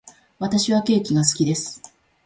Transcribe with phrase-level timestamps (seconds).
[0.39, 1.79] 私はケーキが好きです。